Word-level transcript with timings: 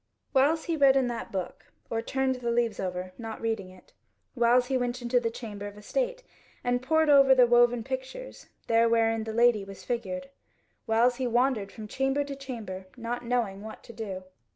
Whiles 0.33 0.63
he 0.63 0.75
read 0.75 0.95
in 0.97 1.05
that 1.09 1.31
book, 1.31 1.71
or 1.91 2.01
turned 2.01 2.33
the 2.33 2.49
leaves 2.49 2.79
over, 2.79 3.13
not 3.19 3.39
reading 3.39 3.69
it; 3.69 3.93
whiles 4.33 4.65
he 4.65 4.75
went 4.75 4.99
into 4.99 5.19
the 5.19 5.29
Chamber 5.29 5.67
of 5.67 5.77
Estate, 5.77 6.23
and 6.63 6.81
pored 6.81 7.07
over 7.07 7.35
the 7.35 7.45
woven 7.45 7.83
pictures 7.83 8.47
there 8.65 8.89
wherein 8.89 9.25
the 9.25 9.31
Lady 9.31 9.63
was 9.63 9.83
figured. 9.83 10.31
Whiles 10.87 11.17
he 11.17 11.27
wandered 11.27 11.71
from 11.71 11.87
chamber 11.87 12.23
to 12.23 12.35
chamber, 12.35 12.87
not 12.97 13.23
knowing 13.23 13.61
what 13.61 13.83
to 13.83 13.93
do. 13.93 14.23